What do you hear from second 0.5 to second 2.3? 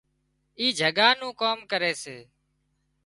اي جڳا نُون ڪام ڪري سي